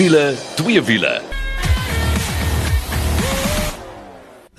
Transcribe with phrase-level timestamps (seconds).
[0.00, 1.29] wiele, twee wiele.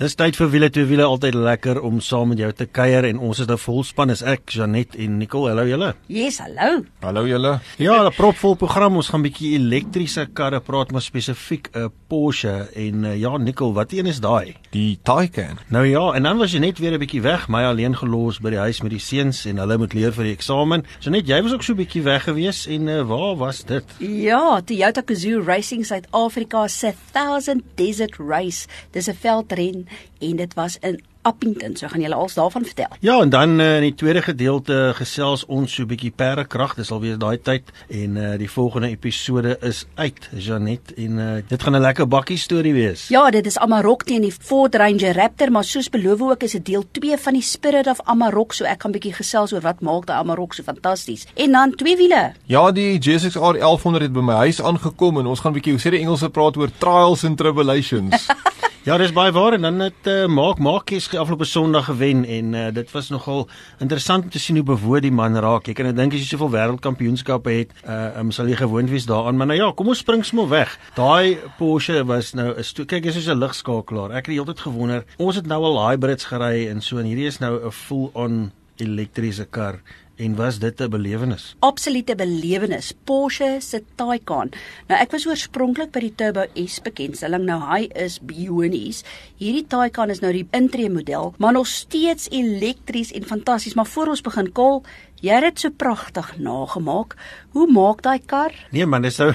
[0.02, 3.20] Dis tyd vir wiele twee wiele altyd lekker om saam met jou te kuier en
[3.22, 5.50] ons is 'n volspan is ek Janet en Nicole.
[5.50, 5.94] Hallo julle.
[6.08, 6.82] Yes, hallo.
[7.02, 7.60] Hallo julle.
[7.78, 8.96] Ja, 'n propvol program.
[8.96, 13.74] Ons gaan 'n bietjie elektriese karre praat, maar spesifiek 'n Porsche en uh, ja, Nicole,
[13.74, 14.56] wat een is daai?
[14.72, 15.58] Die Taycan.
[15.68, 18.50] Nou ja, en dan was jy net weer 'n bietjie weg, my alleen gelos by
[18.50, 20.84] die huis met die seuns en hulle moet leer vir die eksamen.
[20.98, 23.84] So net jy was ook so 'n bietjie weg gewees en uh, waar was dit?
[23.98, 28.66] Ja, Toyota Gazoo Racing Suid-Afrika se 1000 Desert Race.
[28.90, 29.86] Dis 'n veldren
[30.20, 31.76] en dit was in Appington.
[31.76, 32.86] So gaan julle als daarvan vertel.
[33.00, 36.74] Ja, en dan uh, in die tweede gedeelte gesels ons so 'n bietjie perdekrag.
[36.74, 41.62] Dis alweer daai tyd en uh, die volgende episode is uit, Janet en uh, dit
[41.62, 43.08] gaan 'n lekker bakkie storie wees.
[43.08, 46.66] Ja, dit is Amarok teen die Ford Ranger Raptor, maar soos beloof ook is dit
[46.66, 50.06] deel 2 van die Spirit of Amarok, so ek gaan bietjie gesels oor wat maak
[50.06, 51.26] daai Amarok so fantasties.
[51.34, 52.32] En dan twee wiele.
[52.46, 55.90] Ja, die GSX-R 1100 het by my huis aangekom en ons gaan bietjie, hoe sê
[55.90, 58.26] die Engelse praat oor trials and tribulations.
[58.82, 62.62] Ja, dis baie waar en dan het uh, maak maakies afgelope Sondag gewen en uh,
[62.74, 63.44] dit was nogal
[63.78, 65.68] interessant om te sien hoe bewoed die man raak.
[65.70, 69.06] Ek kan net dink as jy soveel wêreldkampioenskappe het, uh, um, sal jy gewoond wees
[69.06, 70.74] daaraan, maar nou ja, kom ons spring sommer weg.
[70.96, 74.10] Daai Porsche was nou 'n kyk, dis soos 'n ligskakelaar.
[74.18, 77.06] Ek het die hele tyd gewonder, ons het nou al hybrids gery en so en
[77.06, 78.50] hierdie is nou 'n full-on
[78.82, 79.80] elektriese kar
[80.22, 81.56] en was dit 'n belewenis?
[81.58, 82.92] Absolute belewenis.
[83.04, 84.50] Porsche se Taycan.
[84.86, 87.44] Nou ek was oorspronklik by die Turbo S bekendstelling.
[87.44, 89.04] Nou hy is bionies.
[89.36, 93.74] Hierdie Taycan is nou die intree model, maar nog steeds elektries en fantasties.
[93.74, 94.82] Maar voor ons begin kol,
[95.20, 97.16] jy het dit so pragtig nagemaak.
[97.52, 98.54] Hoe maak daai kar?
[98.70, 99.32] Nee man, dis nou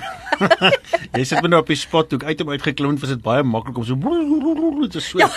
[1.17, 3.77] Jy sit my nou op die spot toe uit om uitgeklim, was dit baie maklik
[3.77, 3.97] om so
[5.09, 5.29] so ja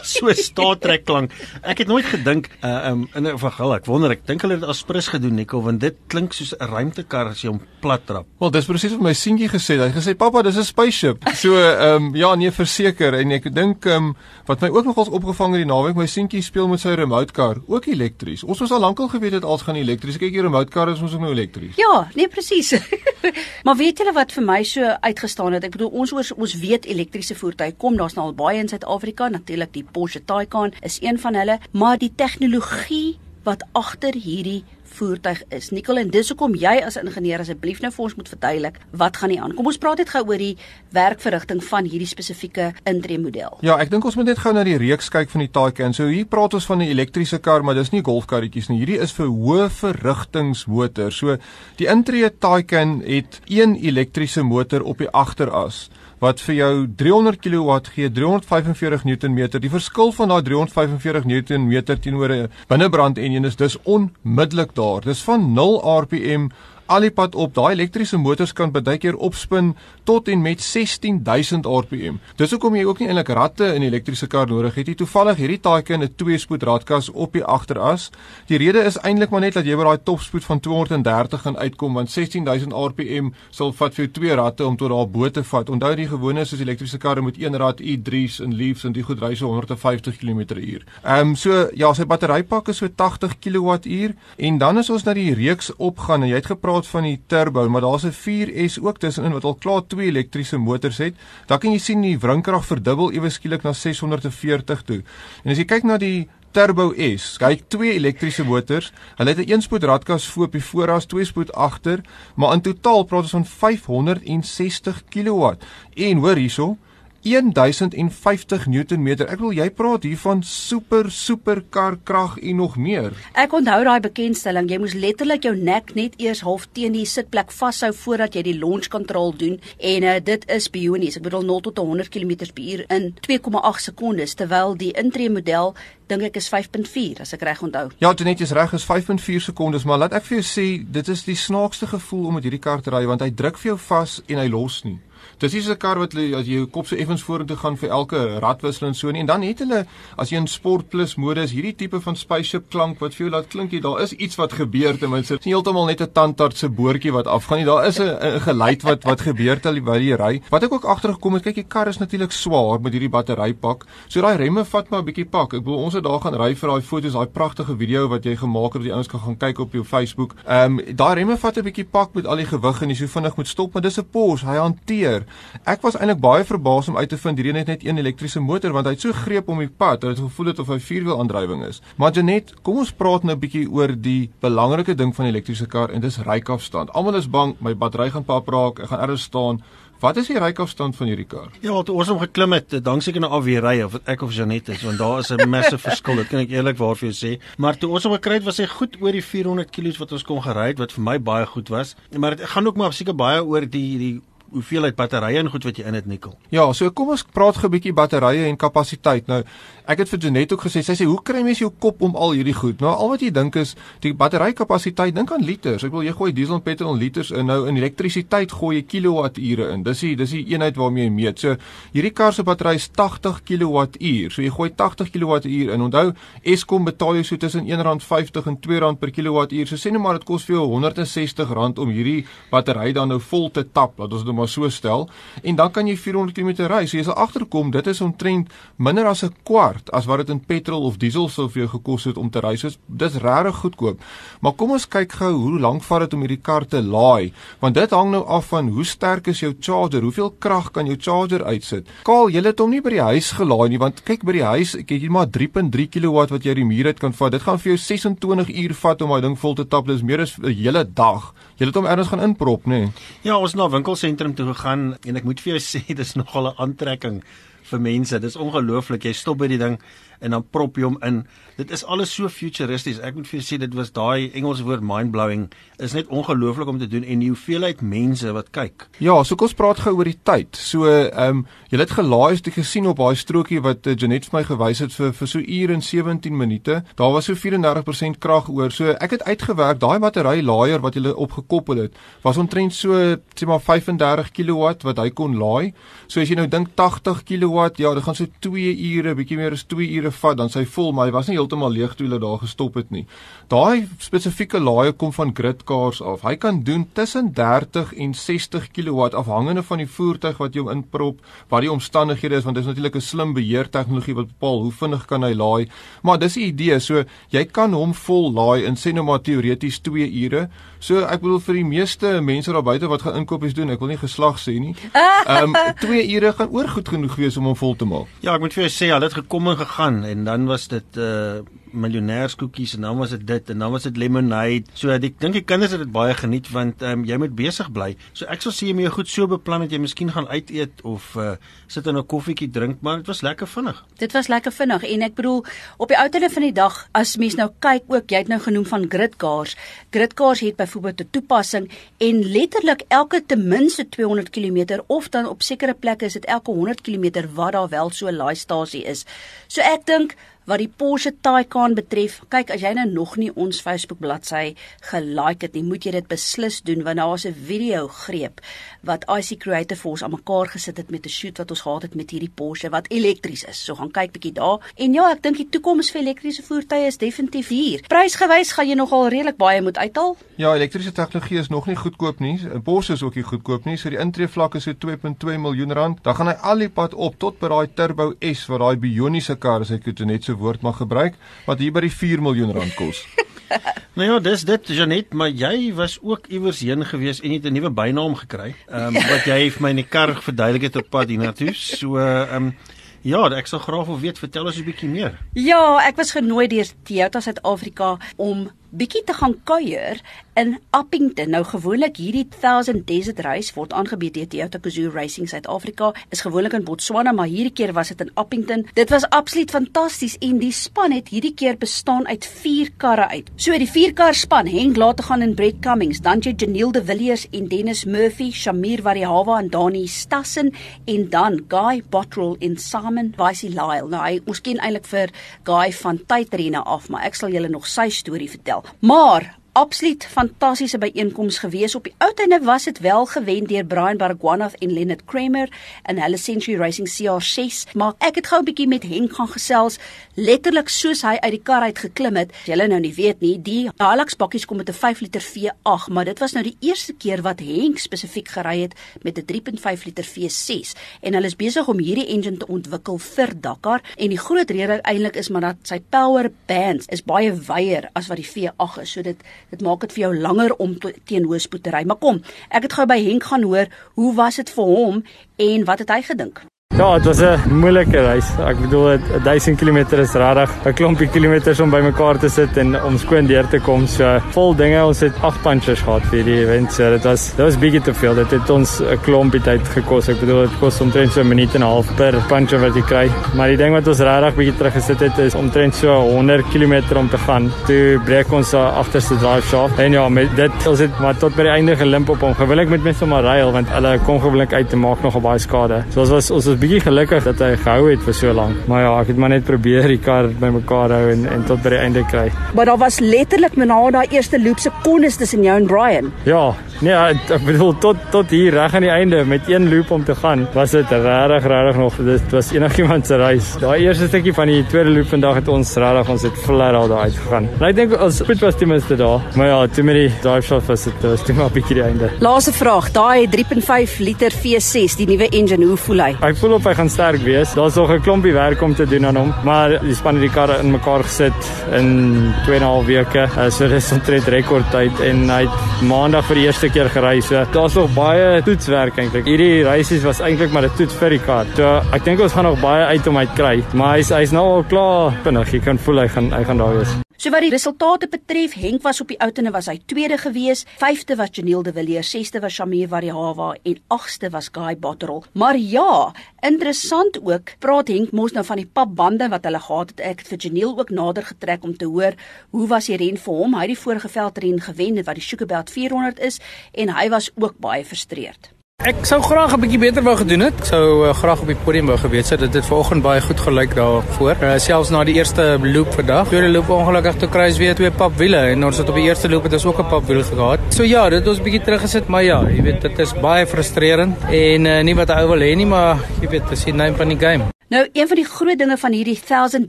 [0.10, 1.32] so Star Trek klank.
[1.62, 3.74] Ek het nooit gedink uh um in 'n vergil.
[3.74, 6.54] Ek wonder, ek dink hulle het dit as prins gedoen, Nico, want dit klink soos
[6.54, 8.26] 'n ruimtekar as jy hom plat trap.
[8.38, 9.92] Wel, dis presies wat my seentjie gesê het.
[9.92, 14.16] Hy gesê, "Pappa, dis 'n spaceship." So um ja, nee, verseker en ek dink um
[14.46, 17.56] wat my ook nogals opgevang het die naweek, my seentjie speel met sy remote car,
[17.66, 18.44] ook elektries.
[18.44, 20.16] Ons was al lankal geweet dit als gaan elektries.
[20.16, 21.76] Kyk, die remote car is ons ook nou elektries.
[21.76, 22.72] Ja, nee presies.
[23.66, 25.66] maar weet julle wat vir my so uitgestaan het?
[25.68, 29.28] Ek bedoel ons oors, ons weet elektriese voertuie kom, daar's nou al baie in Suid-Afrika,
[29.32, 34.62] natuurlik die Porsche Taycan is een van hulle, maar die tegnologie wat agter hierdie
[34.98, 35.70] voertuig is.
[35.74, 39.34] Nicole, en dis hoekom jy as ingenieur asseblief nou vir ons moet verduidelik wat gaan
[39.34, 39.54] hier aan.
[39.58, 40.56] Kom ons praat net gou oor die
[40.96, 43.58] werkverrigting van hierdie spesifieke intree model.
[43.66, 45.96] Ja, ek dink ons moet net gou na die reeks kyk van die Taycan.
[45.96, 48.78] So hier praat ons van 'n elektriese kar, maar dis nie golfkarretjies nie.
[48.78, 51.12] Hierdie is vir hoë verrigtingsmotor.
[51.12, 51.38] So
[51.76, 55.88] die intree Taycan het een elektriese motor op die agteras
[56.20, 59.40] wat vir jou 300 kW gee, 345 Nm.
[59.60, 65.00] Die verskil van daai 345 Nm teenoor 'n binnebrand enjin is dis onmiddellik daar.
[65.00, 66.50] Dis van 0 rpm
[66.90, 67.54] al die pad op.
[67.54, 69.74] Daai elektriese motors kan baie keer opspin
[70.08, 72.18] tot en met 16000 rpm.
[72.40, 74.94] Dis hoekom jy ook nie eintlik ratte in 'n elektriese kar nodig het nie.
[74.94, 78.10] Toevallig hierdie Taycan 'n twee-spoed radkas op die agteras.
[78.46, 81.94] Die rede is eintlik maar net dat jy by daai topspoed van 230 gaan uitkom
[81.94, 85.70] want 16000 rpm sal vat vir jou twee ratte om tot daar bo te vat.
[85.70, 89.22] Onthou die gewone soos elektriese karre met een rad i3s en Leafs en die goed
[89.22, 90.82] ry so 150 km/h.
[91.04, 95.14] Ehm um, so ja, sy batterypak is so 80 kWh en dan as ons na
[95.14, 98.78] die reeks opgaan en jy het gepraat praat van die turbo, maar daar's 'n 4S
[98.80, 101.14] ook tussenin wat al klaar twee elektriese motors het.
[101.46, 105.02] Dan kan jy sien die wringkrag verdubbel ewe skielik na 640 toe.
[105.44, 108.92] En as jy kyk na die Turbo S, hy het twee elektriese motors.
[109.16, 112.00] Hulle het 'n een-spoed radkas voor op die vooras, twee-spoed agter,
[112.36, 115.54] maar in totaal praat ons van 560 kW.
[115.94, 116.76] En hoor hierso,
[117.22, 119.28] 1050 Newtonmeter.
[119.28, 123.12] Ek wil jy praat hier van super super kar krag en nog meer.
[123.36, 127.52] Ek onthou daai bekendstelling, jy moes letterlik jou nek net eers half teen die sitplek
[127.52, 131.20] vashou voordat jy die launch control doen en uh, dit is bionies.
[131.20, 135.74] Ek bedoel 0 tot 100 km/h in 2,8 sekondes terwyl die intree model
[136.10, 137.90] dink ek is 5.4 as ek reg onthou.
[138.02, 141.12] Ja, dit net is reg is 5.4 sekondes, maar laat ek vir jou sê, dit
[141.12, 143.78] is die snaakste gevoel om met hierdie kar te ry want hy druk vir jou
[143.90, 144.98] vas en hy los nie.
[145.40, 147.90] Dis nie so 'n kar wat as jy jou kop so effens vorentoe gaan vir
[147.90, 149.20] elke radwissel en so nie.
[149.20, 149.86] En dan het hulle
[150.18, 153.48] as jy in sport plus modus hierdie tipe van spaceship klank wat vir jou laat
[153.48, 155.34] klink jy daar is iets wat gebeur ten minste.
[155.34, 157.64] Dit is heeltemal net 'n tandarts se boortjie wat afgaan nie.
[157.64, 160.42] Daar is 'n geluid wat wat gebeur terwyl jy ry.
[160.50, 163.86] Wat ek ook agtergekom het, kyk die kar is natuurlik swaar met hierdie batterypak.
[164.08, 165.54] So daai remme vat maar 'n bietjie pak.
[165.54, 168.36] Ek bedoel ons het daar gaan ry vir daai foto's, daai pragtige video wat jy
[168.36, 170.34] gemaak het wat die ouens kan gaan kyk op jou Facebook.
[170.46, 173.06] Ehm um, daai remme vat 'n bietjie pak met al die gewig en jy so
[173.06, 174.46] vinnig moet stop, maar dis 'n Porsche.
[174.46, 175.24] Hy hanteer.
[175.64, 178.72] Ek was eintlik baie verbaas om uit te vind hierdie net net een elektriese motor
[178.72, 181.18] want hy het so greep om die pad dat dit gevoel het of hy vierwiel
[181.18, 181.82] aandrywing is.
[181.96, 185.66] Maar Janet, kom ons praat nou 'n bietjie oor die belangrike ding van 'n elektriese
[185.66, 186.90] kar en dis rykafstand.
[186.90, 189.62] Almal is bang my battery gaan pap raak, ek gaan ergens staan.
[190.00, 191.50] Wat is die rykafstand van hierdie kar?
[191.60, 194.80] Ja, wat ons hom geklim het, dank seker na afweerry of ek of Janet is,
[194.86, 197.32] want daar is 'n massive verskil, dit kan ek eerlikwaar vir jou sê.
[197.58, 200.24] Maar toe ons hom gekry het, was hy goed oor die 400 km wat ons
[200.24, 201.96] kon gery het, wat vir my baie goed was.
[202.16, 204.20] Maar dit gaan ook maar seker baie oor die die
[204.52, 206.36] hoeveelheid batterye en goed wat jy in het nikkel.
[206.50, 209.26] Ja, so kom ons praat gou 'n bietjie batterye en kapasiteit.
[209.26, 209.42] Nou,
[209.86, 212.32] ek het vir Janet ook gesê, sy sê, "Hoe kry mens jou kop om al
[212.32, 215.84] hierdie goed?" Nou, al wat jy dink is die batterykapasiteit, dink aan liters.
[215.84, 217.46] Ek wil jy gooi diesel en petrol liters in.
[217.46, 219.82] Nou in elektrisiteit gooi jy kilowatture in.
[219.82, 221.38] Dis die dis die eenheid waarmee jy meet.
[221.38, 221.56] So,
[221.92, 224.30] hierdie kar se battery is 80 kilowattuur.
[224.30, 225.80] So jy gooi 80 kilowattuur in.
[225.80, 226.12] Onthou,
[226.42, 229.66] Eskom betaal jou so tussen R1.50 en R2 per kilowattuur.
[229.66, 233.50] So sê net maar dit kos vir jou R160 om hierdie battery dan nou vol
[233.50, 233.98] te tap.
[233.98, 235.08] Laat ons dit maar so stel
[235.42, 236.84] en dan kan jy 400 km ry.
[236.86, 240.40] So jy sal agterkom dit is omtrent minder as 'n kwart as wat dit in
[240.40, 242.56] petrol of diesel sou vir jou gekos het om te ry.
[242.56, 244.00] So dis regtig goedkoop.
[244.40, 247.74] Maar kom ons kyk gou hoe lank vat dit om hierdie kar te laai, want
[247.74, 251.44] dit hang nou af van hoe sterk is jou charger, hoeveel krag kan jou charger
[251.44, 251.88] uitsit.
[252.04, 254.74] Kaal, jy het hom nie by die huis gelaai nie, want kyk by die huis,
[254.78, 257.32] ek het hier maar 3.3 kW wat jy uit die muur uit kan vat.
[257.32, 259.86] Dit gaan vir jou 26 uur vat om daai ding vol te tap.
[259.90, 261.34] Dis meer as 'n hele dag.
[261.58, 262.68] Jy het hom ergens gaan inprop, nê?
[262.80, 262.92] Nee?
[263.22, 266.58] Ja, ons na winkelsentrum toe gegaan en ek moet vir jou sê dis nogal 'n
[266.64, 267.22] aantrekking
[267.62, 268.18] vir mense.
[268.20, 269.04] Dis ongelooflik.
[269.04, 269.78] Jy stop by die ding
[270.20, 271.22] en dan prop jy hom in.
[271.56, 273.00] Dit is alles so futuristies.
[273.04, 275.48] Ek moet vir jou sê dit was daai Engelse woord mind-blowing
[275.80, 278.86] is net ongelooflik om te doen en die hoeveelheid mense wat kyk.
[279.00, 280.56] Ja, so kom ons praat gou oor die tyd.
[280.56, 284.38] So ehm um, jy het gelaai het gesien op daai strokie wat uh, Janet vir
[284.38, 286.80] my gewys het vir vir so uur en 17 minute.
[287.00, 288.72] Daar was so 34% krag oor.
[288.74, 292.96] So ek het uitgewerk daai battery laaier wat jy opgekoppel het was omtrent so
[293.36, 295.72] sê maar 35 kW wat hy kon laai.
[296.08, 299.54] So as jy nou dink 80 kW, ja, dit gaan so 2 ure, bietjie meer
[299.56, 302.20] as 2 ure vat dan sy vol, maar hy was nie heeltemal leeg toe hulle
[302.22, 303.06] daar gestop het nie.
[303.50, 306.22] Daai spesifieke laaier kom van gridcars af.
[306.22, 311.20] Hy kan doen tussen 30 en 60 kW afhangende van die voertuig wat jy inprop,
[311.50, 314.72] wat die omstandighede is want dit is natuurlik 'n slim beheer tegnologie wat bepaal hoe
[314.72, 315.68] vinnig kan hy laai.
[316.02, 319.80] Maar dis die idee, so jy kan hom vol laai in sê nou maar teoreties
[319.80, 320.48] 2 ure.
[320.78, 323.88] So ek bedoel vir die meeste mense daar buite wat gaan inkopies doen, ek wil
[323.88, 324.74] nie geslag sê nie.
[325.26, 328.12] Ehm um, 2 ure gaan oor goed genoeg wees om hom vol te maak.
[328.24, 331.00] Ja, ek moet vir jou sê, al het gekom en gegaan en dan was dit
[331.00, 331.40] uh
[331.72, 334.70] miljonairskoekies en dan was dit dit en dan was dit lemonade.
[334.74, 337.94] So ek dink die kinders het dit baie geniet want um, jy moet besig bly.
[338.12, 340.50] So ek sal sê jy moet jou goed so beplan dat jy miskien gaan uit
[340.50, 341.36] eet of uh
[341.70, 343.84] sit in 'n koffietjie drink, maar dit was lekker vinnig.
[343.98, 345.44] Dit was lekker vinnig en ek bedoel
[345.76, 348.66] op die ouende van die dag as mens nou kyk ook, jy het nou genoem
[348.66, 349.56] van gridcars.
[349.90, 355.42] Gridcars het byvoorbeeld 'n toepassing en letterlik elke ten minste 200 km of dan op
[355.42, 359.04] sekere plekke is dit elke 100 km wat daar wel so 'n laaistasie is.
[359.46, 360.16] So ek dink
[360.50, 364.56] wat die Porsche Taycan betref, kyk as jy nou nog nie ons Facebook bladsy
[364.90, 368.40] gelike het nie, moet jy dit beslis doen want daar was 'n video greep
[368.82, 371.94] wat IC Creative Force aan mekaar gesit het met 'n shoot wat ons gehad het
[371.94, 373.64] met hierdie Porsche wat elektries is.
[373.64, 374.58] So gaan kyk bietjie daar.
[374.76, 377.80] En ja, ek dink die toekoms vir elektriese voertuie is definitief hier.
[377.86, 380.16] Prysgewys gaan jy nogal redelik baie moet uithaal.
[380.36, 382.40] Ja, elektriese tegnologie is nog nie goedkoop nie.
[382.64, 383.76] Porsche is ook nie goedkoop nie.
[383.76, 385.98] So die intreevlak is so 2.2 miljoen rand.
[386.02, 389.36] Dan gaan hy al die pad op tot by daai Turbo S wat daai bioniese
[389.36, 392.54] kar is, ek het net so woord mag gebruik wat hier by die 4 miljoen
[392.56, 393.04] rand kos.
[393.98, 397.52] nou ja, dis dit Janet, maar jy was ook iewers heen gewees en het 'n
[397.52, 398.54] nuwe bynaam gekry.
[398.68, 401.54] Ehm um, wat jy vir my in die kar verduidelik het op pad hiernatoe.
[401.54, 402.54] So ehm um,
[403.00, 405.16] Ja, ek sal graag wil weet, vertel ons 'n bietjie meer.
[405.32, 410.00] Ja, ek was genooi deur Toyota Suid-Afrika om bietjie te gaan kuier
[410.34, 411.30] in Appington.
[411.30, 415.92] Nou gewoonlik hierdie 1000 Desert Race word aangebied deur Toyota Gazoo Racing Suid-Afrika.
[416.10, 418.66] Is gewoonlik in Botswana, maar hierdie keer was dit in Appington.
[418.74, 423.30] Dit was absoluut fantasties en die span het hierdie keer bestaan uit 4 karre uit.
[423.36, 427.26] So die 4 kar span, Henk Lategan en Brett Cummings, dan jy Janiel de Villiers
[427.32, 430.52] en Dennis Murphy, Shamir Varihawa en Dani Stassen
[430.86, 433.88] en dan Guy Bottrell en Simon Lyle.
[433.90, 435.12] Nou hy ons ken eintlik vir
[435.48, 438.64] Guy van tydrenne af, maar ek sal julle nog sy storie vertel.
[438.80, 441.74] Maar absoluut fantastiese byeenkoms gewees.
[441.74, 445.48] Op die tye was dit wel gewen deur Brian Baragwanath en Leonard Kramer
[445.86, 449.78] in hulle Century Racing CR6, maar ek het gou 'n bietjie met Henk gaan gesels,
[450.14, 452.32] letterlik soos hy uit die kar uit geklim het.
[452.44, 456.04] Julle nou nie weet nie, die Hilux bakkies kom met 'n 5 liter V8, maar
[456.04, 460.04] dit was nou die eerste keer wat Henk spesifiek gery het met 'n 3.5 liter
[460.04, 464.50] V6 en hulle is besig om hierdie engine te ontwikkel vir Dakar en die groot
[464.50, 468.80] rede eintlik is maar dat sy power bands is baie wyer as wat die V8
[468.80, 469.16] is, so dit
[469.50, 471.82] Dit maak dit vir jou langer om teen hoë spoed te ry.
[471.84, 475.02] Maar kom, ek het gou by Henk gaan hoor, hoe was dit vir hom
[475.36, 476.44] en wat het hy gedink?
[476.78, 478.28] Ja, dit was 'n moeilike reis.
[478.38, 482.98] Ek bedoel 1000 km is regtig 'n klompie kilometers om bymekaar te sit en om
[482.98, 483.86] skoon deur te kom.
[483.86, 484.84] So vol dinge.
[484.84, 486.72] Ons het 8 punches gehad vir die event.
[486.72, 488.14] So dit was dit was bietjie te veel.
[488.14, 490.08] Dit het ons 'n klompie tyd gekos.
[490.08, 492.82] Ek bedoel dit kos omtrent so 'n minuut en 'n half per punch wat jy
[492.82, 493.10] kry.
[493.34, 497.08] Maar die ding wat ons regtig bietjie teruggesit het is omtrent so 100 km om
[497.08, 497.52] te gaan.
[497.66, 499.78] Toe breek ons die agterste drive shaft.
[499.78, 502.34] En ja, met dit ons het maar tot by die einde gelimp op hom.
[502.34, 505.84] Gewoonlik met mense maar ry want hulle kom gewoonlik uit te maak nog baie skade.
[505.90, 508.66] So ons was ons was bietjie gelukkig dat hy gehou het vir so lank.
[508.68, 511.74] Maar ja, ek het maar net probeer die kar bymekaar hou en en tot by
[511.74, 512.26] die einde kry.
[512.54, 516.12] Maar daar was letterlik na daai eerste loop se kondes tussen jou en Brian.
[516.24, 516.94] Ja, nee,
[517.36, 520.46] ek bedoel tot tot hier reg aan die einde met een loop om te gaan,
[520.54, 523.50] was dit regtig regtig nog dit was enigiemand se reis.
[523.60, 526.88] Daai eerste stukkie van die tweede loop vandag het ons regtig ons het flat al
[526.88, 527.48] daar uitgegaan.
[527.58, 529.20] En ek dink ons spoed was ten minste daar.
[529.36, 531.84] Maar ja, toe met die drive shaft was dit was toe maar 'n bietjie die
[531.84, 532.10] einde.
[532.20, 536.16] Laaste vraag, daai 3.5 liter V6, die nuwe engine, hoe voel hy?
[536.20, 537.54] Ek voel op hy gaan sterk wees.
[537.54, 540.32] Daar's nog 'n klompie werk om te doen aan hom, maar die span het die
[540.32, 541.34] karre in mekaar gesit
[541.72, 543.28] in 2 en 'n half weke.
[543.36, 547.20] Uh, so dis omtrent rekordtyd en hy het maandag vir die eerste keer gery.
[547.20, 549.28] So daar's nog baie toetswerk eintlik.
[549.28, 551.46] Hierdie reisies was eintlik maar 'n toets vir die kar.
[551.56, 554.46] So ek dink ons gaan nog baie uit om uit kry, maar hy's hy's nou
[554.56, 555.52] al klaar vinnig.
[555.52, 557.09] Jy kan voel hy gaan hy gaan daar wees.
[557.20, 561.18] So wat die resultate betref, Henk was op die outene was hy tweede gewees, vyfde
[561.20, 565.26] was Janiel de Villiers, sesde was Shamir Variawa en agste was Guy Botterol.
[565.36, 566.14] Maar ja,
[566.48, 570.00] interessant ook, praat Henk mos nou van die papbande wat hulle gehad het.
[570.00, 572.16] Ek het vir Janiel ook nader getrek om te hoor
[572.56, 573.58] hoe was die ren vir hom.
[573.58, 576.40] Hy het die vorige veldren gewen wat die Sugarbelt 400 is
[576.72, 578.54] en hy was ook baie frustreerd.
[578.80, 580.56] Ek sou graag 'n bietjie beter wou gedoen het.
[580.64, 582.40] Sou uh, graag op die podium wou gewees het.
[582.40, 584.36] Dit het vanoggend baie goed gelyk daarvoor.
[584.40, 586.28] Uh, selfs na die eerste loop vandag.
[586.28, 589.28] Tweede loop ongelukkig toe kry ons weer twee papwiele en ons het op die eerste
[589.28, 590.60] loop het ons ook 'n papwiel gehad.
[590.72, 594.16] So ja, dit het ons bietjie teruggesit, maar ja, jy weet dit is baie frustrerend
[594.30, 596.96] en uh, nie wat ou wil hê nie, maar jy weet, dit is die name
[596.96, 597.44] van die game.
[597.68, 599.68] Nou, een van die groot dinge van hierdie 1000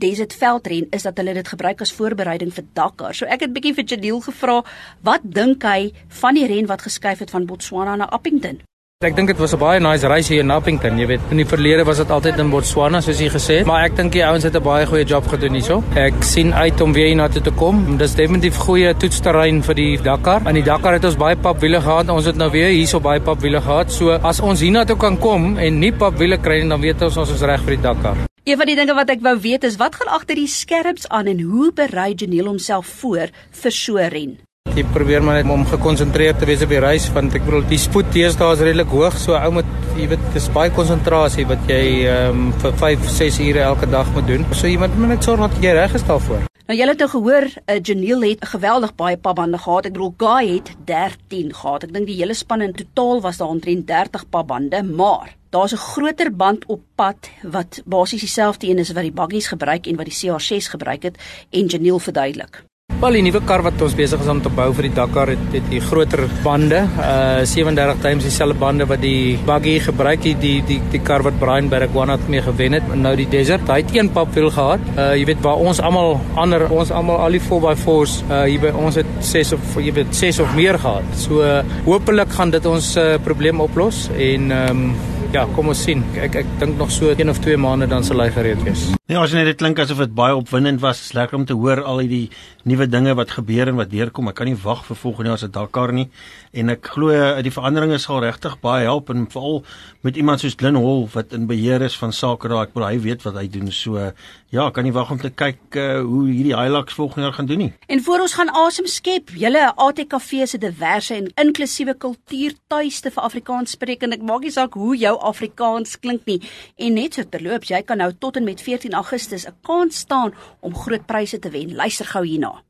[0.00, 3.14] Desert veldren is dat hulle dit gebruik as voorbereiding vir Dakar.
[3.14, 4.64] So ek het bietjie vir Jadil gevra,
[5.02, 8.62] wat dink hy van die ren wat geskuif het van Botswana na Appington?
[9.02, 10.96] Ek dink dit was 'n baie nice reis hier in Appington.
[10.96, 13.84] Jy weet, in die verlede was dit altyd in Botswana soos jy gesê het, maar
[13.84, 15.82] ek dink die ouens het 'n baie goeie job gedoen hierso.
[15.96, 17.96] Ek sien uit om weer hiernatoe te kom.
[17.98, 20.42] Dis definitief goeie toetsterrein vir die Dakar.
[20.46, 22.08] In die Dakar het ons baie papwiele gehad.
[22.10, 23.90] Ons het nou weer hierso baie papwiele gehad.
[23.90, 27.30] So as ons hiernatoe kan kom en nie papwiele kry nie, dan weet ons ons
[27.30, 28.16] is reg vir die Dakar.
[28.44, 31.26] Een van die dinge wat ek wou weet is wat gaan agter die skerps aan
[31.26, 34.51] en hoe berei Janelle homself voor vir so 'n ren?
[34.72, 37.78] Ek probeer maar net om gekonsentreerd te wees op die reis want ek bedoel die
[37.80, 42.06] spoed teenoor is redelik hoog so ou moet jy weet dis baie konsentrasie wat jy
[42.08, 44.46] um, vir 5 6 ure elke dag moet doen.
[44.56, 46.48] So jy moet net sorg dat jy reg is daarvoor.
[46.70, 49.90] Nou julle het nou gehoor, uh, Janelle het geweldig baie papbande gehad.
[49.90, 51.84] Ek bedoel Guy het 13 gehad.
[51.84, 55.84] Ek dink die hele span in totaal was daar omtrent 30 papbande, maar daar's 'n
[55.84, 60.08] groter band op pad wat basies dieselfde een is wat die buggies gebruik en wat
[60.08, 62.64] die CR6 gebruik het en Janelle verduidelik.
[63.02, 65.40] Wel, die nuwe kar wat ons besig is om te bou vir die Dakar het,
[65.50, 70.60] het die groter bande, uh 37 times dieselfde bande wat die buggy gebruik het, die
[70.68, 72.92] die die kar wat Brian Bergwanat mee gewen het.
[72.94, 74.84] Nou die Desert, hy het een papwiel gehad.
[74.94, 78.70] Uh jy weet waar ons almal ander ons almal al die 4x4s uh hier by
[78.84, 81.16] ons het 6 of jy weet 6 of meer gehad.
[81.18, 84.94] So uh, hopelik gaan dit ons uh, probleem oplos en ehm um,
[85.32, 86.02] Ja, kom ons sien.
[86.20, 88.90] Ek ek dink nog so 1 of 2 maande dan sal hy gereed wees.
[89.08, 91.00] Ja, as jy net dit klink asof dit baie opwindend was.
[91.00, 92.26] Dis lekker om te hoor al hierdie
[92.68, 94.28] nuwe dinge wat gebeur en wat deurkom.
[94.28, 96.06] Ek kan nie wag vir volgende jaar se Dakar nie.
[96.52, 99.62] En ek glo die veranderinge sal regtig baie help en veral
[100.04, 102.68] met iemand soos Glen Hall wat in beheer is van sake daar.
[102.68, 103.72] Ek bedoel hy weet wat hy doen.
[103.72, 104.12] So
[104.52, 107.62] ja, kan nie wag om te kyk uh, hoe hierdie Hilux volgende jaar gaan doen
[107.64, 107.70] nie.
[107.88, 113.72] En voor ons gaan asem skep, julle ATKV se diverse en inklusiewe kultuurtuiste vir Afrikaans
[113.78, 116.40] spreek en ek maak nie saak hoe jou Afrikaans klink nie.
[116.76, 120.34] En net so terloops, jy kan nou tot en met 14 Augustus 'n kans staan
[120.60, 121.74] om groot pryse te wen.
[121.74, 122.62] Luister gou hierna.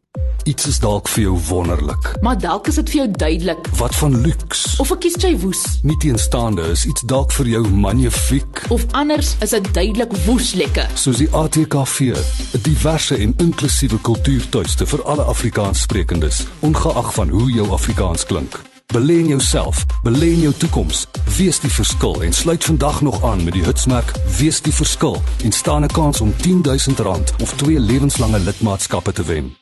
[0.44, 2.09] Iets is dalk vir jou wonderlik.
[2.21, 3.68] Maar dalk is dit vir jou duidelik.
[3.78, 4.64] Wat van luks?
[4.82, 5.62] Of ek kies jy woes.
[5.87, 8.64] Nie teenstaande is iets dalk vir jou magnifiek.
[8.75, 10.90] Of anders is dit duidelik woes lekker.
[10.99, 17.71] Soos die ATKV, 'n diverse en inklusiewe kultuurtuiste vir alle Afrikaanssprekendes, ongeag van hoe jou
[17.71, 18.72] Afrikaans klink.
[18.93, 21.07] Belê in jouself, belê in jou toekoms.
[21.39, 25.53] Wees die verskil en sluit vandag nog aan met die hitsmerk Wees die verskil en
[25.53, 27.01] staan 'n kans om R10000
[27.41, 29.57] of twee lewenslange lidmaatskappe te wen.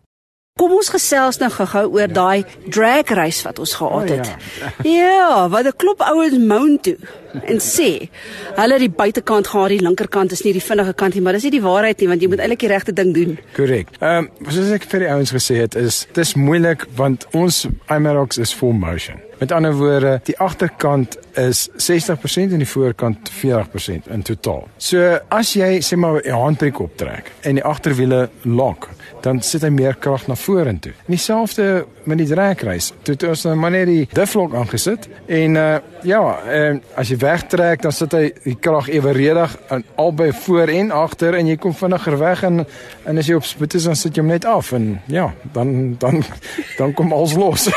[0.62, 2.14] Kom ons gesels nou gou-gou oor ja.
[2.14, 4.28] daai drag race wat ons gehad het.
[4.30, 4.92] Oh, ja.
[5.02, 6.96] ja, wat 'n klop ouens mount toe
[7.40, 8.08] en sê,
[8.56, 11.54] hulle die buitekant gaan, die linkerkant is nie die vinnige kant nie, maar dis nie
[11.56, 13.38] die waarheid nie want jy moet eintlik die regte ding doen.
[13.56, 13.90] Korrek.
[13.98, 18.38] Ehm um, soos ek vir die ouens gesê het, is dis moeilik want ons Amerox
[18.38, 19.18] is full motion.
[19.42, 24.68] Met ander woorde, die agterkant is 60% en die voorkant 40% in totaal.
[24.78, 28.88] So as jy sê maar 'n handbrake optrek en die agterwiele lock
[29.22, 30.92] dan sit hy meer krag na vorentoe.
[31.06, 32.90] En dieselfde met die dragreis.
[33.02, 36.18] Toe het ons nou maar net die difflock aangesit en uh ja,
[36.50, 41.36] en as jy wegtrek dan sit hy die krag eweredig aan albei voor en agter
[41.38, 42.64] en jy kom vinniger weg en
[43.06, 45.94] en as jy op spoed is dan sit jy hom net af en ja, dan
[46.02, 46.24] dan
[46.78, 47.68] dan kom alles los.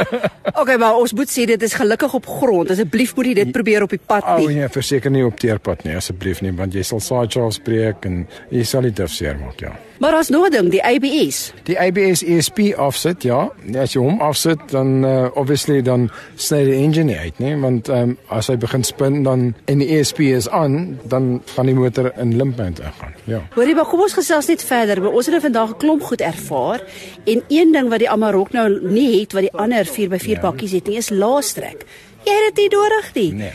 [0.60, 2.74] okay, maar ons moet sê dit is gelukkig op grond.
[2.74, 4.48] Asseblief moet jy dit probeer op die pad nie.
[4.48, 8.10] O oh, nee, verseker nie op teerpad nie asseblief nie want jy sal sideshafts breek
[8.10, 9.76] en jy sal dit afseer maak, ja.
[9.98, 11.52] Maar as nou ding, die ABS.
[11.66, 13.48] Die ABS ESP offset, ja.
[13.74, 16.06] As jy hom offset, dan uh, obviously dan
[16.38, 17.56] sny die engine uit, né?
[17.58, 21.74] Want um, as hy begin spin dan en die ESP is aan, dan gaan die
[21.74, 23.14] motor in limp mode ingaan.
[23.26, 23.42] Ja.
[23.54, 25.02] Hoorie, maar kom ons gesels net verder.
[25.08, 26.82] Ons het nou vandag 'n klomp goed ervaar
[27.24, 30.40] en een ding wat die Amarok nou nie het wat die ander 4x4 ja.
[30.40, 31.86] bakkies het nie, is laastrek.
[32.24, 33.32] Jy het dit nie nodig nie.
[33.32, 33.52] Nee.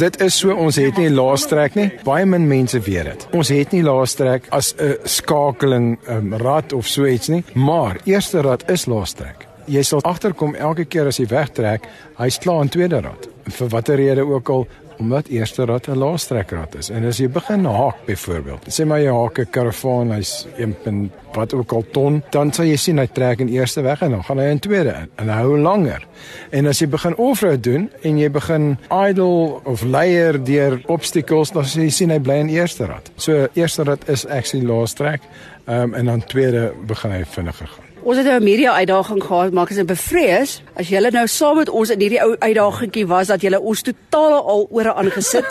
[0.00, 1.90] Dit is so ons het nie laastrek nie.
[2.06, 3.24] Baie min mense weet dit.
[3.36, 8.40] Ons het nie laastrek as 'n skakeling um, rad of so iets nie, maar eerste
[8.40, 9.44] rad is laastrek.
[9.66, 11.84] Jy sal agterkom elke keer as jy wegtrek,
[12.16, 13.28] hy's klaar in tweede rad.
[13.44, 14.66] Vir watter rede ook al,
[15.00, 16.90] omdat eerste rad 'n laastrekrad is.
[16.90, 21.10] En as jy begin haak byvoorbeeld, sê maar jy haak 'n karavaan, hy's 1.
[21.32, 24.24] wat ook al ton, dan sal jy sien hy trek in eerste weg en dan
[24.24, 26.06] gaan hy in tweede in en hou langer.
[26.50, 31.64] En as jy begin offroad doen en jy begin idle of layer deur obstacles, dan
[31.64, 33.10] sê jy sien hy bly in eerste rad.
[33.16, 35.20] So eerste rad is actually laastrek.
[35.66, 37.89] Ehm um, en dan tweede begin hy vinniger gaan.
[38.02, 41.56] Ons het nou 'n media uitdaging gehad, maar ek is bevrees as julle nou saam
[41.56, 45.44] met ons in hierdie ou uitdagingkie was dat julle ons totaal al ore aangesit.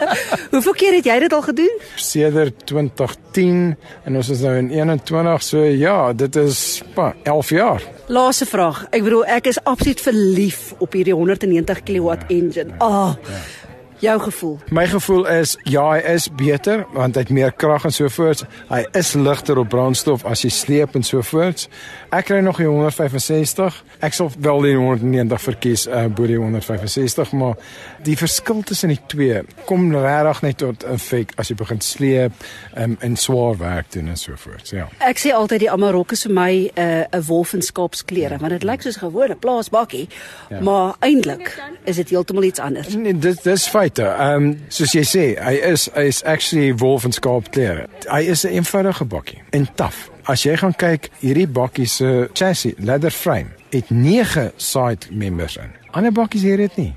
[0.52, 1.78] Hoeveel keer het jy dit al gedoen?
[1.96, 7.82] Sedert 2010 en ons is nou in 21, so ja, dit is pa 11 jaar.
[8.06, 8.86] Laaste vraag.
[8.90, 12.74] Ek bedoel ek is absoluut verlief op hierdie 190 kW engine.
[12.78, 12.90] Ah.
[12.90, 13.69] Oh, ja
[14.00, 14.58] jou gevoel?
[14.70, 18.44] My gevoel is ja, hy is beter want hy het meer krag en so voort.
[18.70, 21.66] Hy is ligter op brandstof as jy sleep en so voort.
[22.10, 23.76] Ek kry nog die 165.
[24.00, 27.58] Ek sal wel die 190 verkies uh, bo die 165, maar
[28.06, 32.32] die verskil tussen die twee kom regtig net tot 'n effek as jy begin sleep
[32.76, 34.68] um, en swaar werk doen en so voort.
[34.70, 34.88] Ja.
[34.98, 38.82] Ek sê altyd die Amarok is vir my 'n uh, 'n wolfenskapsklere want dit lyk
[38.82, 40.08] soos 'n gewone plaasbakkie,
[40.48, 40.60] ja.
[40.60, 42.94] maar eintlik is dit heeltemal iets anders.
[42.94, 44.22] Nee, dit dis feit feite.
[44.22, 47.88] Ehm um, soos jy sê, hy is hy is actually wolf en skaap klere.
[48.08, 50.10] Hy is 'n eenvoudige bakkie en taaf.
[50.24, 55.70] As jy gaan kyk, hierdie bakkie se chassis, leather frame, het 9 side members in.
[55.90, 56.94] Ander bakkies het dit nie.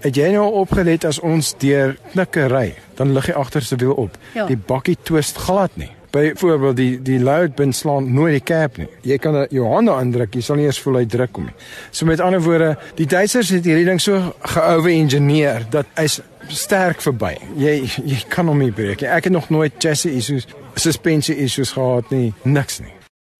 [0.00, 4.18] Het jy nou opgelet as ons deur knikke ry, dan lig hy agterste wiel op.
[4.34, 4.46] Ja.
[4.46, 5.90] Die bakkie twist glad nie.
[6.10, 8.88] Byvoorbeeld die die load bin slaan nooit die cap nie.
[9.02, 11.54] Jy kan jou hande aandruk, jy sal nie eens voel hy druk kom nie.
[11.90, 17.02] So met ander woorde, die Duitsers het hierdie ding so geouwe engineer dat hy's sterk
[17.02, 17.34] verby.
[17.56, 19.10] Jy jy kan hom nie breek nie.
[19.10, 22.92] Ek het nog nooit chassis issues, suspensie issues gehad nie, niks nie.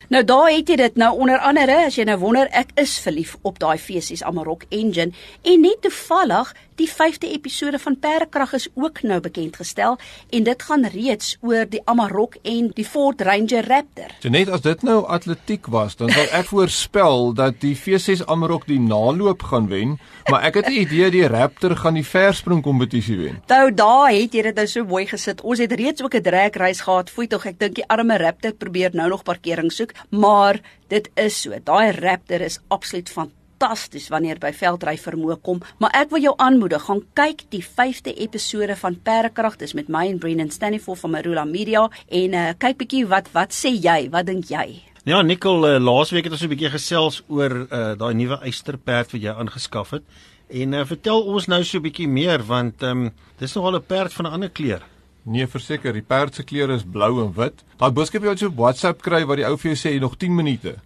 [0.08, 3.32] Nou daar het jy dit nou onder andere as jy nou wonder ek is verlief
[3.42, 5.10] op daai feesies Amarok engine
[5.42, 9.96] en net toevallig die 5de episode van Perdekrag is ook nou bekend gestel
[10.30, 14.12] en dit gaan reeds oor die Amarok en die Ford Ranger Raptor.
[14.20, 18.68] So net as dit nou atletiek was, dan sal ek voorspel dat die V6 Amarok
[18.68, 19.96] die naloop gaan wen,
[20.30, 23.42] maar ek het 'n idee die Raptor gaan die verspring kompetisie wen.
[23.48, 25.40] Nou daar het jy dit nou so mooi gesit.
[25.40, 27.10] Ons het reeds ook 'n drag race gehad.
[27.10, 31.40] Fooi tog, ek dink die arme Raptor probeer nou nog parkering soek maar dit is
[31.42, 31.56] so.
[31.64, 36.82] Daai Raptor is absoluut fantasties wanneer by veldry vermoë kom, maar ek wil jou aanmoedig,
[36.88, 41.44] gaan kyk die 5de episode van Perdekrag, dis met my en Brendan Stanifor van Marula
[41.44, 44.10] Media en uh, kyk bietjie wat wat sê jy?
[44.10, 44.82] Wat dink jy?
[45.06, 49.22] Ja, Nicole, uh, laasweek het ons 'n bietjie gesels oor uh, daai nuwe eysterperd wat
[49.22, 50.02] jy aangeskaf het.
[50.50, 53.86] En uh, vertel ons nou so 'n bietjie meer want ehm um, dis nogal 'n
[53.86, 54.82] perd van 'n ander kleur.
[55.26, 57.64] Nee, verseker, die perd se kleure is blou en wit.
[57.80, 60.76] Daai boodskap jy op WhatsApp kry wat die ou vir jou sê nog 10 minute.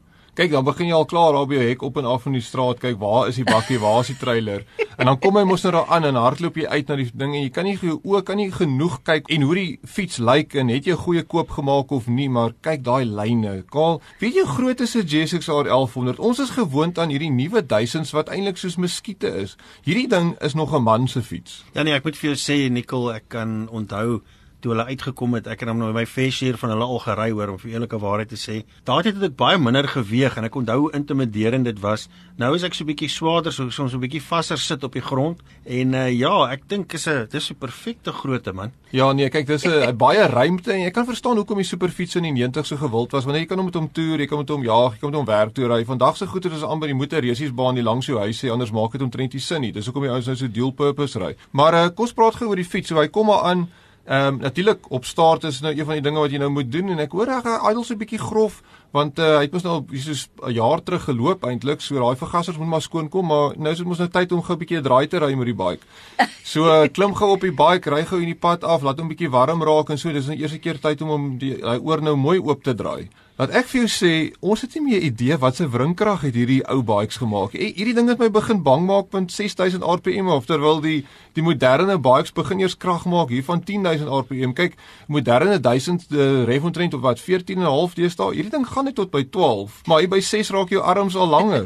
[0.41, 2.41] Kyk, dan begin jy al klaar daar by jou hek op en af in die
[2.41, 4.63] straat kyk, waar is die bakkie, waar is die trailer?
[4.97, 7.35] En dan kom hy mos nou daar aan en hardloop jy uit na die ding
[7.35, 10.57] en jy kan nie jou oë kan nie genoeg kyk en hoe die fiets lyk
[10.57, 13.65] en het jy 'n goeie koop gemaak of nie, maar kyk daai lyne.
[13.69, 16.19] Kaal, weet jy groot is 'n GSX R 1100?
[16.19, 19.57] Ons is gewoond aan hierdie nuwe duisends wat eintlik soos muskiete is.
[19.85, 21.65] Hierdie ding is nog 'n man se fiets.
[21.75, 24.23] Ja nee, ek moet vir jou sê Nicole, ek kan onthou
[24.61, 27.55] toe hulle uitgekom het, ek het hom nou my facier van hulle al gery hoor
[27.55, 28.61] om vir eerlike waarheid te sê.
[28.89, 32.09] Daar het dit baie minder geweeg en ek onthou hoe intimiderend dit was.
[32.41, 35.03] Nou is ek so bietjie swaarder, so soms so 'n bietjie vaser sit op die
[35.03, 38.73] grond en uh, ja, ek dink is 'n dis 'n perfekte grootte man.
[38.93, 42.23] Ja nee, kyk dis 'n baie ruimte en jy kan verstaan hoekom die superfiets in
[42.23, 44.49] die 90 so gewild was want jy kan hom met hom toer, jy kan met
[44.49, 45.85] hom jaag, jy kan met hom werk toe ry.
[45.85, 49.03] Vandag se goeder is amper die motorresiesbaan die langs jou huis sê anders maak dit
[49.03, 49.73] omtrent nie sin nie.
[49.73, 51.35] Dis hoekom die ouens nou so dual purpose ry.
[51.53, 52.91] Maar uh, kom ons praat gou oor die fiets.
[52.91, 53.69] So hy kom maar aan
[54.11, 56.73] Ehm um, natuurlik op start is nou een van die dinge wat jy nou moet
[56.73, 58.57] doen en ek hoor hy idle so 'n bietjie grof
[58.91, 62.59] want uh, hy het mos nou soos 'n jaar terug geloop eintlik so daai vergassers
[62.59, 64.79] moet maar skoon kom maar nou is dit mos nou tyd om gou 'n bietjie
[64.79, 65.87] 'n draai te ry met die bike.
[66.51, 69.09] So uh, klim gou op die bike, ry gou in die pad af, laat hom
[69.09, 72.03] bietjie warm raak en so dis nou eerste keer tyd om hom die hy oor
[72.03, 73.09] nou mooi oop te draai.
[73.41, 74.09] Wat ek vir jou sê,
[74.45, 77.55] ons het nie meer idee wat se wringkrag het hierdie ou bikes gemaak.
[77.57, 80.99] E, hierdie ding het my begin bang maak met 6000 rpm of terwyl die
[81.39, 84.53] die moderne bikes begin eers krag maak hier van 10000 rpm.
[84.59, 84.77] Kyk,
[85.09, 88.35] moderne 1000 uh, rev omtrent op wat 14 en 'n half deesdae.
[88.35, 91.33] Hierdie ding gaan net tot by 12, maar hier by 6 raak jou arms al
[91.33, 91.65] langer.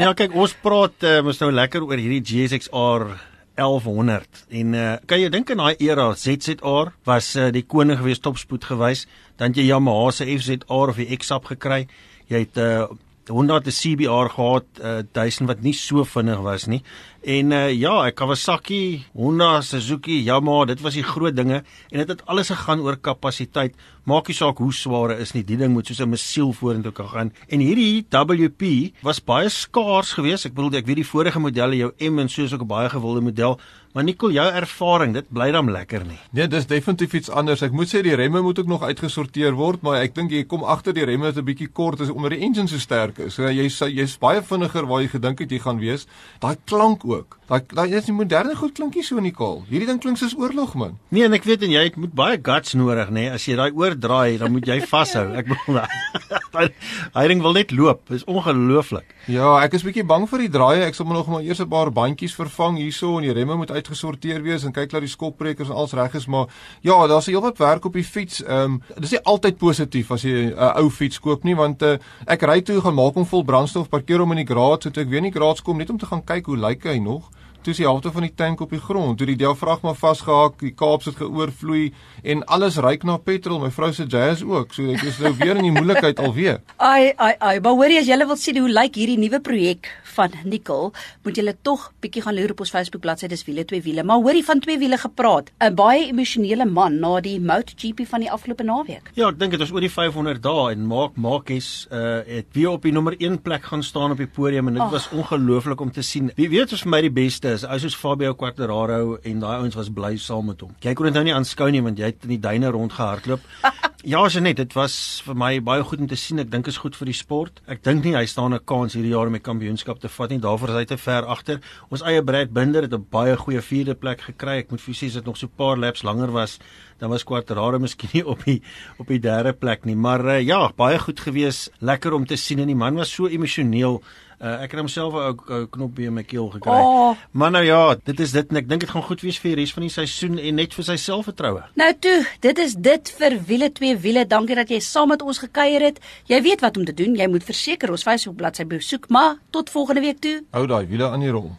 [0.00, 5.20] ja, kyk, ons praat uh, mos nou lekker oor hierdie GSX-R 1100 en uh, kan
[5.20, 9.06] jy dink in daai era ZZR was uh, die koning gewees topspoed gewys
[9.40, 11.86] dan jy Yamaha se FZR of die X-Sap gekry.
[12.30, 12.86] Jy het uh,
[13.28, 16.82] Honda het 'n CBR gehad uh, 1000 wat nie so vinnig was nie
[17.22, 22.10] en uh, ja Kawasaki Honda Suzuki Yamaha dit was die groot dinge en dit het,
[22.10, 25.86] het alles gegaan oor kapasiteit maak nie saak hoe swaar is nie die ding moet
[25.86, 30.78] soos 'n missiel vorentoe kan gaan en hierdie WP was baie skaars geweest ek bedoel
[30.78, 33.58] ek weet die vorige modelle jou M en soos ook 'n baie gewilde model
[33.92, 36.16] Maar Nicole, jou ervaring, dit bly dan lekker nie.
[36.32, 37.60] Nee, dis definitief iets anders.
[37.60, 40.64] Ek moet sê die remme moet ook nog uitgesorteer word, maar ek dink jy kom
[40.64, 43.34] agter die remme is 'n bietjie kort as omdat die engine so sterk is.
[43.34, 46.06] So jy jy's baie vinniger waar jy gedink het jy gaan wees.
[46.40, 47.38] Daai klank ook.
[47.52, 49.62] Daai daai is die moderne goed klinkie so Nicole.
[49.68, 50.98] Hierdie ding klink soos oorlog man.
[51.12, 53.26] Nee, en ek weet en jy het moet baie guts nodig, nê.
[53.26, 53.32] Nee.
[53.36, 55.26] As jy daai oordraai, dan moet jy vashou.
[55.36, 55.82] Ek bedoel
[57.16, 58.06] Hy ding wil net loop.
[58.12, 59.12] Dis ongelooflik.
[59.30, 60.86] Ja, ek is bietjie bang vir die draaie.
[60.86, 64.42] Ek sal nog maar eers 'n paar bandjies vervang hierso en die remme moet uitgesorteer
[64.42, 66.48] wees en kyk dat die skopbrekers als reg is, maar
[66.80, 68.42] ja, daar's heelwat werk op die fiets.
[68.42, 71.82] Ehm um, dis nie altyd positief as jy 'n uh, ou fiets koop nie, want
[71.82, 75.00] uh, ek ry toe gaan maak hom vol brandstof, parkeer hom in die garage, so
[75.00, 77.30] ek weet nie garage kom net om te gaan kyk hoe lyk hy nog
[77.64, 81.04] toe die helfte van die tank op die grond, toe die diafragma vasgehak, die kaap
[81.06, 83.60] het geoorvloei en alles ryk na petrol.
[83.62, 84.74] My vrou se jazz ook.
[84.74, 86.60] So ek is nou weer in die moeilikheid alweer.
[86.92, 90.34] Ai ai ai, maar hoorie as julle wil sien hoe lyk hierdie nuwe projek van
[90.44, 90.90] Nicole,
[91.24, 94.04] moet julle tog bietjie gaan loer op ons Facebook bladsy, dis wiele twee wiele.
[94.04, 95.50] Maar hoorie van twee wiele gepraat.
[95.60, 99.10] 'n Baie emosionele man na die MotoGP van die afgelope naweek.
[99.14, 102.70] Ja, ek dink dit was oor die 500 dae en Mark Marquez uh het weer
[102.70, 104.90] op die nommer 1 plek gaan staan op die podium en dit oh.
[104.90, 106.30] was ongelooflik om te sien.
[106.36, 109.76] Wie weet was vir my die beste is ou soos Fabio Quartararo en daai ouens
[109.78, 110.72] was bly saam met hom.
[110.82, 113.44] Jy kon dit nou nie aanskou nie want jy het in die duine rondgehardloop.
[114.14, 116.40] ja, Janet, dit was vir my baie goed om te sien.
[116.42, 117.62] Ek dink is goed vir die sport.
[117.70, 120.40] Ek dink nie hy staan 'n kans hierdie jaar om die kampioenskap te vat nie.
[120.42, 121.60] Daarvoor is hy te ver agter.
[121.90, 124.58] Ons eie Brad Binder het 'n baie goeie vierde plek gekry.
[124.64, 126.58] Ek moet sê dit nog so 'n paar laps langer was
[127.02, 128.60] dan was Quartararo miskien nie op die
[129.02, 129.96] op die derde plek nie.
[129.98, 131.66] Maar uh, ja, baie goed gewees.
[131.82, 133.98] Lekker om te sien en die man was so emosioneel
[134.42, 136.70] Uh, ek het homself ook 'n knoppie in my keel gekry.
[136.70, 137.16] Oh.
[137.30, 139.60] Maar nou ja, dit is dit en ek dink dit gaan goed wees vir die
[139.60, 141.62] res van die seisoen en net vir sy selfvertroue.
[141.74, 144.26] Nou toe, dit is dit vir wiele twee wiele.
[144.26, 146.00] Dankie dat jy saam met ons gekuier het.
[146.26, 147.14] Jy weet wat om te doen.
[147.14, 150.42] Jy moet verseker ons Facebook bladsy besoek, maar tot volgende week toe.
[150.50, 151.50] Hou daai wiele aan die rol.